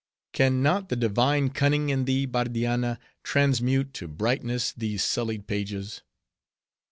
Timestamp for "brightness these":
4.07-5.03